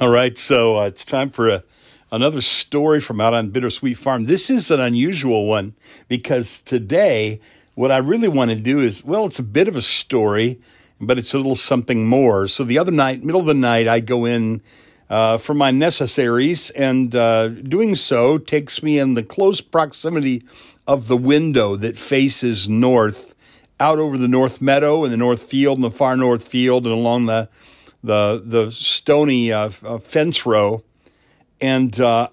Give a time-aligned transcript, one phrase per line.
[0.00, 1.62] All right, so uh, it's time for a,
[2.10, 4.24] another story from out on Bittersweet Farm.
[4.24, 5.74] This is an unusual one
[6.08, 7.38] because today,
[7.74, 10.58] what I really want to do is well, it's a bit of a story,
[11.02, 12.48] but it's a little something more.
[12.48, 14.62] So the other night, middle of the night, I go in
[15.10, 20.44] uh, for my necessaries, and uh, doing so takes me in the close proximity
[20.86, 23.34] of the window that faces north,
[23.78, 26.94] out over the north meadow and the north field and the far north field, and
[26.94, 27.50] along the
[28.02, 30.82] the the stony uh, uh, fence row,
[31.60, 32.28] and uh,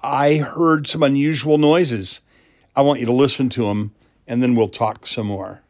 [0.00, 2.20] I heard some unusual noises.
[2.74, 3.94] I want you to listen to them,
[4.26, 5.62] and then we'll talk some more.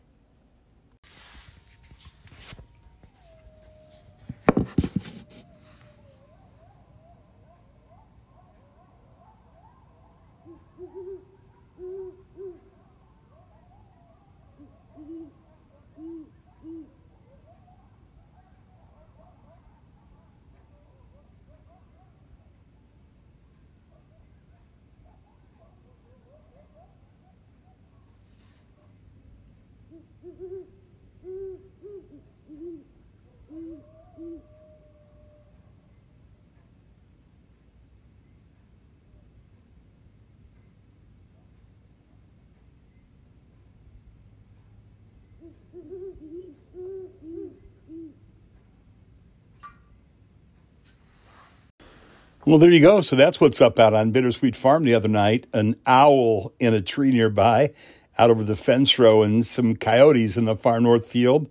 [52.47, 53.01] Well, there you go.
[53.01, 55.47] So that's what's up out on Bittersweet Farm the other night.
[55.53, 57.73] An owl in a tree nearby,
[58.19, 61.49] out over the fence row, and some coyotes in the far north field.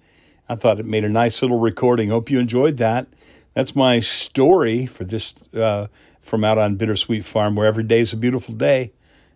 [0.48, 2.10] I thought it made a nice little recording.
[2.10, 3.08] Hope you enjoyed that.
[3.54, 5.88] That's my story for this uh,
[6.22, 8.92] from out on Bittersweet Farm, where every day is a beautiful day,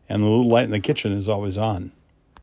[0.07, 1.91] and the little light in the kitchen is always on.